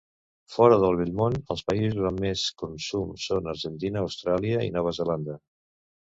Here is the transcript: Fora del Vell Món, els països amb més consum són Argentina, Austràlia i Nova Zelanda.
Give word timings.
Fora 0.51 0.77
del 0.83 0.95
Vell 0.99 1.11
Món, 1.17 1.35
els 1.55 1.59
països 1.67 2.07
amb 2.09 2.23
més 2.23 2.45
consum 2.61 3.11
són 3.25 3.49
Argentina, 3.53 4.01
Austràlia 4.07 4.63
i 4.69 4.73
Nova 4.79 4.95
Zelanda. 4.99 5.37